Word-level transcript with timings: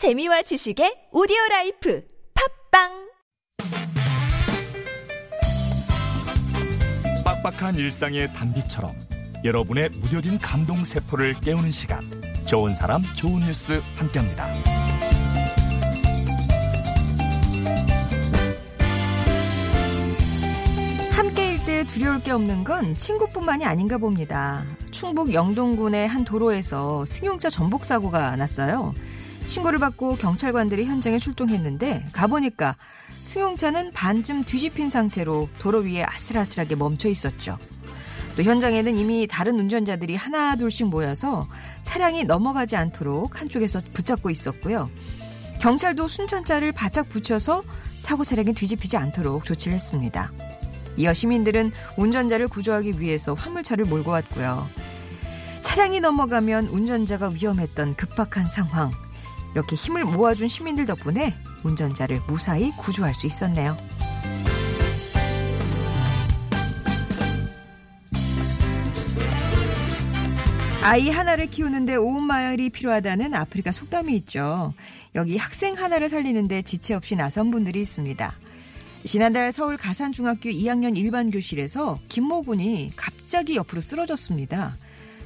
재미와 0.00 0.40
지식의 0.40 1.08
오디오 1.12 1.36
라이프 1.50 2.02
팝빵 2.70 2.88
빡빡한 7.22 7.74
일상의 7.74 8.32
단비처럼 8.32 8.94
여러분의 9.44 9.90
무뎌진 9.90 10.38
감동 10.38 10.84
세포를 10.84 11.34
깨우는 11.40 11.70
시간 11.70 12.00
좋은 12.46 12.72
사람 12.72 13.02
좋은 13.14 13.40
뉴스 13.40 13.82
함께합니다. 13.96 14.46
함께일 21.10 21.64
때 21.66 21.84
두려울 21.84 22.22
게 22.22 22.30
없는 22.30 22.64
건 22.64 22.94
친구뿐만이 22.94 23.66
아닌가 23.66 23.98
봅니다. 23.98 24.64
충북 24.92 25.34
영동군의 25.34 26.08
한 26.08 26.24
도로에서 26.24 27.04
승용차 27.04 27.50
전복 27.50 27.84
사고가 27.84 28.36
났어요. 28.36 28.94
신고를 29.46 29.78
받고 29.78 30.16
경찰관들이 30.16 30.84
현장에 30.84 31.18
출동했는데 31.18 32.06
가보니까 32.12 32.76
승용차는 33.22 33.92
반쯤 33.92 34.44
뒤집힌 34.44 34.90
상태로 34.90 35.48
도로 35.58 35.80
위에 35.80 36.04
아슬아슬하게 36.04 36.76
멈춰 36.76 37.08
있었죠. 37.08 37.58
또 38.36 38.42
현장에는 38.42 38.96
이미 38.96 39.26
다른 39.26 39.58
운전자들이 39.58 40.16
하나 40.16 40.56
둘씩 40.56 40.88
모여서 40.88 41.46
차량이 41.82 42.24
넘어가지 42.24 42.76
않도록 42.76 43.40
한쪽에서 43.40 43.80
붙잡고 43.92 44.30
있었고요. 44.30 44.88
경찰도 45.60 46.08
순찰차를 46.08 46.72
바짝 46.72 47.08
붙여서 47.08 47.62
사고 47.98 48.24
차량이 48.24 48.54
뒤집히지 48.54 48.96
않도록 48.96 49.44
조치를 49.44 49.74
했습니다. 49.74 50.32
이어 50.96 51.12
시민들은 51.12 51.72
운전자를 51.98 52.48
구조하기 52.48 53.00
위해서 53.00 53.34
화물차를 53.34 53.84
몰고 53.84 54.10
왔고요. 54.10 54.66
차량이 55.60 56.00
넘어가면 56.00 56.68
운전자가 56.68 57.28
위험했던 57.28 57.94
급박한 57.96 58.46
상황. 58.46 58.90
이렇게 59.54 59.76
힘을 59.76 60.04
모아준 60.04 60.48
시민들 60.48 60.86
덕분에 60.86 61.34
운전자를 61.64 62.20
무사히 62.26 62.70
구조할 62.72 63.14
수 63.14 63.26
있었네요. 63.26 63.76
아이 70.82 71.10
하나를 71.10 71.48
키우는데 71.48 71.96
온 71.96 72.24
마을이 72.24 72.70
필요하다는 72.70 73.34
아프리카 73.34 73.70
속담이 73.70 74.16
있죠. 74.16 74.72
여기 75.14 75.36
학생 75.36 75.76
하나를 75.76 76.08
살리는데 76.08 76.62
지체 76.62 76.94
없이 76.94 77.16
나선 77.16 77.50
분들이 77.50 77.82
있습니다. 77.82 78.34
지난달 79.04 79.52
서울 79.52 79.76
가산중학교 79.76 80.48
2학년 80.50 80.96
일반 80.96 81.30
교실에서 81.30 81.98
김모 82.08 82.42
군이 82.42 82.92
갑자기 82.96 83.56
옆으로 83.56 83.80
쓰러졌습니다. 83.82 84.74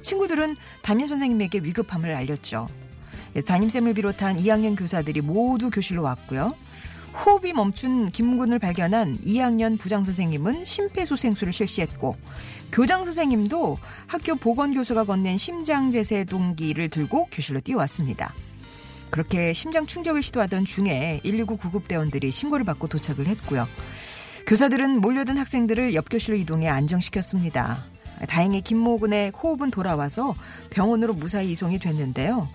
친구들은 0.00 0.56
담임 0.82 1.06
선생님에게 1.06 1.60
위급함을 1.62 2.12
알렸죠. 2.12 2.66
담임쌤을 3.40 3.94
비롯한 3.94 4.36
2학년 4.36 4.76
교사들이 4.76 5.20
모두 5.20 5.70
교실로 5.70 6.02
왔고요. 6.02 6.54
호흡이 7.24 7.52
멈춘 7.52 8.10
김 8.10 8.36
군을 8.36 8.58
발견한 8.58 9.18
2학년 9.18 9.78
부장 9.78 10.04
선생님은 10.04 10.64
심폐소생술을 10.64 11.52
실시했고 11.52 12.16
교장 12.72 13.04
선생님도 13.04 13.76
학교 14.06 14.34
보건교사가 14.34 15.04
건넨 15.04 15.36
심장 15.36 15.90
제세 15.90 16.24
동기를 16.24 16.88
들고 16.88 17.28
교실로 17.30 17.60
뛰어왔습니다. 17.60 18.34
그렇게 19.10 19.52
심장 19.52 19.86
충격을 19.86 20.22
시도하던 20.22 20.64
중에 20.64 21.20
119 21.22 21.58
구급대원들이 21.58 22.30
신고를 22.30 22.64
받고 22.64 22.88
도착을 22.88 23.26
했고요. 23.26 23.68
교사들은 24.46 25.02
몰려든 25.02 25.36
학생들을 25.36 25.94
옆 25.94 26.08
교실로 26.08 26.36
이동해 26.36 26.68
안정시켰습니다. 26.68 27.84
다행히 28.26 28.62
김모 28.62 28.98
군의 28.98 29.30
호흡은 29.30 29.70
돌아와서 29.70 30.34
병원으로 30.70 31.12
무사히 31.12 31.50
이송이 31.50 31.78
됐는데요. 31.78 32.48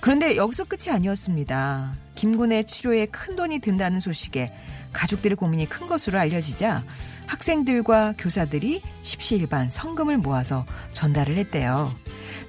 그런데 0.00 0.36
여기서 0.36 0.64
끝이 0.64 0.90
아니었습니다. 0.90 1.92
김군의 2.14 2.66
치료에 2.66 3.06
큰 3.06 3.36
돈이 3.36 3.58
든다는 3.60 4.00
소식에 4.00 4.52
가족들의 4.92 5.36
고민이 5.36 5.68
큰 5.68 5.86
것으로 5.86 6.18
알려지자 6.18 6.82
학생들과 7.26 8.14
교사들이 8.16 8.82
십시일반 9.02 9.70
성금을 9.70 10.18
모아서 10.18 10.64
전달을 10.92 11.36
했대요. 11.36 11.92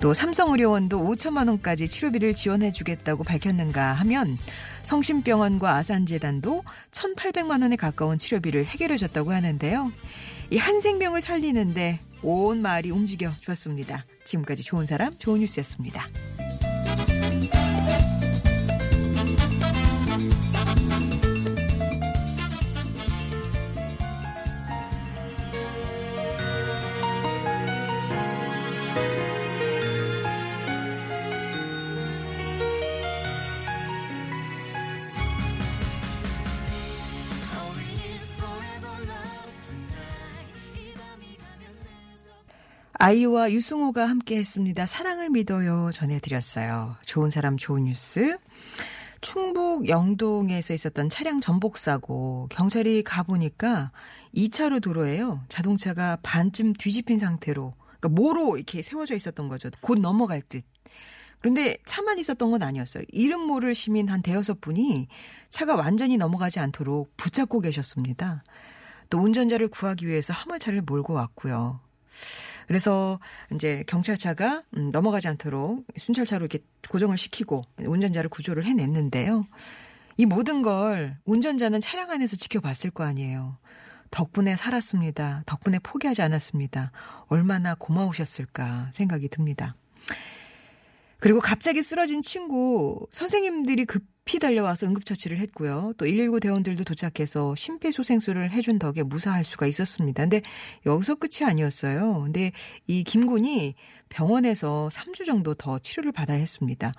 또 0.00 0.12
삼성의료원도 0.12 1.02
5천만 1.02 1.48
원까지 1.48 1.86
치료비를 1.88 2.34
지원해 2.34 2.70
주겠다고 2.70 3.24
밝혔는가 3.24 3.94
하면 3.94 4.36
성심병원과 4.82 5.74
아산재단도 5.76 6.62
1,800만 6.90 7.62
원에 7.62 7.76
가까운 7.76 8.18
치료비를 8.18 8.66
해결해 8.66 8.96
줬다고 8.98 9.32
하는데요. 9.32 9.90
이 10.50 10.58
한 10.58 10.80
생명을 10.80 11.20
살리는데 11.22 11.98
온 12.22 12.60
마을이 12.62 12.90
움직여 12.90 13.32
주었습니다. 13.40 14.04
지금까지 14.24 14.62
좋은 14.62 14.84
사람 14.86 15.16
좋은 15.18 15.40
뉴스였습니다. 15.40 16.06
Thank 17.48 18.00
you. 18.00 18.05
아이와 42.98 43.52
유승호가 43.52 44.08
함께 44.08 44.38
했습니다. 44.38 44.86
사랑을 44.86 45.28
믿어요. 45.28 45.90
전해드렸어요. 45.92 46.96
좋은 47.04 47.28
사람, 47.28 47.58
좋은 47.58 47.84
뉴스. 47.84 48.38
충북 49.20 49.88
영동에서 49.88 50.72
있었던 50.72 51.10
차량 51.10 51.38
전복 51.38 51.76
사고, 51.76 52.48
경찰이 52.50 53.02
가보니까 53.02 53.92
2차로 54.34 54.80
도로에요. 54.82 55.42
자동차가 55.48 56.16
반쯤 56.22 56.72
뒤집힌 56.74 57.18
상태로, 57.18 57.74
그러니까 57.98 58.08
모로 58.08 58.56
이렇게 58.56 58.80
세워져 58.80 59.14
있었던 59.14 59.48
거죠. 59.48 59.68
곧 59.80 59.98
넘어갈 59.98 60.40
듯. 60.40 60.64
그런데 61.40 61.76
차만 61.84 62.18
있었던 62.18 62.48
건 62.48 62.62
아니었어요. 62.62 63.04
이름 63.08 63.42
모를 63.46 63.74
시민 63.74 64.08
한 64.08 64.22
대여섯 64.22 64.60
분이 64.62 65.08
차가 65.50 65.76
완전히 65.76 66.16
넘어가지 66.16 66.60
않도록 66.60 67.14
붙잡고 67.18 67.60
계셨습니다. 67.60 68.42
또 69.10 69.18
운전자를 69.18 69.68
구하기 69.68 70.06
위해서 70.06 70.32
화물차를 70.32 70.82
몰고 70.82 71.12
왔고요. 71.12 71.85
그래서 72.66 73.20
이제 73.52 73.84
경찰차가 73.86 74.62
음, 74.76 74.90
넘어가지 74.90 75.28
않도록 75.28 75.86
순찰차로 75.96 76.44
이렇게 76.44 76.64
고정을 76.88 77.16
시키고 77.16 77.62
운전자를 77.78 78.28
구조를 78.28 78.64
해냈는데요. 78.64 79.46
이 80.16 80.26
모든 80.26 80.62
걸 80.62 81.18
운전자는 81.24 81.80
차량 81.80 82.10
안에서 82.10 82.36
지켜봤을 82.36 82.90
거 82.92 83.04
아니에요. 83.04 83.58
덕분에 84.10 84.56
살았습니다. 84.56 85.42
덕분에 85.46 85.78
포기하지 85.80 86.22
않았습니다. 86.22 86.90
얼마나 87.28 87.74
고마우셨을까 87.74 88.90
생각이 88.92 89.28
듭니다. 89.28 89.76
그리고 91.18 91.40
갑자기 91.40 91.82
쓰러진 91.82 92.22
친구 92.22 93.06
선생님들이 93.12 93.84
급 93.84 94.04
히 94.28 94.40
달려와서 94.40 94.86
응급처치를 94.88 95.38
했고요. 95.38 95.92
또 95.98 96.04
119 96.04 96.40
대원들도 96.40 96.82
도착해서 96.82 97.54
심폐소생술을 97.54 98.50
해준 98.50 98.80
덕에 98.80 99.04
무사할 99.04 99.44
수가 99.44 99.68
있었습니다. 99.68 100.24
근데 100.24 100.42
여기서 100.84 101.14
끝이 101.14 101.48
아니었어요. 101.48 102.22
근데 102.24 102.50
이 102.88 103.04
김군이 103.04 103.76
병원에서 104.08 104.88
3주 104.92 105.24
정도 105.24 105.54
더 105.54 105.78
치료를 105.78 106.10
받아야 106.10 106.38
했습니다. 106.38 106.92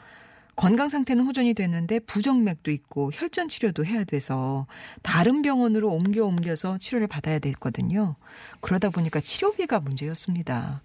건강 0.57 0.89
상태는 0.89 1.23
호전이 1.23 1.53
됐는데 1.53 1.99
부정맥도 1.99 2.71
있고 2.71 3.11
혈전 3.13 3.47
치료도 3.47 3.85
해야 3.85 4.03
돼서 4.03 4.65
다른 5.03 5.43
병원으로 5.43 5.87
옮겨 5.91 6.25
옮겨서 6.25 6.79
치료를 6.79 7.05
받아야 7.05 7.37
됐거든요. 7.37 8.15
그러다 8.59 8.89
보니까 8.89 9.19
치료비가 9.19 9.79
문제였습니다. 9.79 10.81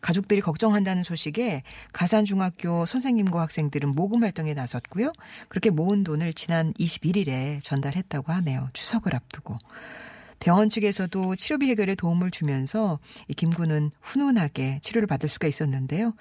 가족들이 0.00 0.40
걱정한다는 0.40 1.02
소식에 1.02 1.62
가산중학교 1.92 2.86
선생님과 2.86 3.42
학생들은 3.42 3.90
모금 3.90 4.22
활동에 4.22 4.54
나섰고요. 4.54 5.12
그렇게 5.50 5.68
모은 5.68 6.04
돈을 6.04 6.32
지난 6.32 6.72
21일에 6.72 7.62
전달했다고 7.62 8.32
하네요. 8.32 8.70
추석을 8.72 9.14
앞두고. 9.14 9.58
병원 10.42 10.68
측에서도 10.68 11.36
치료비 11.36 11.70
해결에 11.70 11.94
도움을 11.94 12.32
주면서 12.32 12.98
이 13.28 13.32
김군은 13.32 13.92
훈훈하게 14.00 14.80
치료를 14.82 15.06
받을 15.06 15.28
수가 15.28 15.46
있었는데요. 15.46 16.14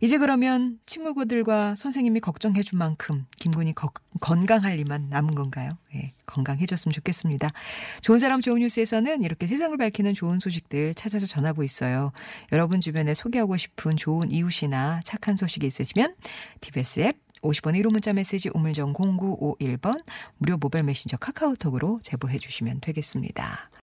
이제 0.00 0.18
그러면 0.18 0.78
친구들과 0.86 1.74
선생님이 1.74 2.20
걱정해 2.20 2.62
준 2.62 2.78
만큼 2.78 3.26
김군이 3.38 3.74
거, 3.74 3.90
건강할 4.20 4.76
리만 4.76 5.08
남은 5.08 5.34
건가요? 5.34 5.70
예, 5.96 6.12
건강해졌으면 6.26 6.92
좋겠습니다. 6.92 7.50
좋은 8.02 8.20
사람 8.20 8.40
좋은 8.40 8.60
뉴스에서는 8.60 9.22
이렇게 9.22 9.48
세상을 9.48 9.76
밝히는 9.76 10.14
좋은 10.14 10.38
소식들 10.38 10.94
찾아서 10.94 11.26
전하고 11.26 11.64
있어요. 11.64 12.12
여러분 12.52 12.80
주변에 12.80 13.14
소개하고 13.14 13.56
싶은 13.56 13.96
좋은 13.96 14.30
이웃이나 14.30 15.00
착한 15.04 15.36
소식이 15.36 15.66
있으시면 15.66 16.14
TBS 16.60 17.00
앱 17.00 17.25
50번 17.42 17.78
1호 17.80 17.90
문자 17.90 18.12
메시지 18.12 18.50
우물정 18.52 18.92
0951번 18.92 20.02
무료 20.38 20.56
모바일 20.56 20.84
메신저 20.84 21.16
카카오톡으로 21.16 22.00
제보해 22.02 22.38
주시면 22.38 22.80
되겠습니다. 22.80 23.70